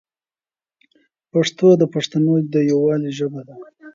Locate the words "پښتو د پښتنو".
1.31-2.33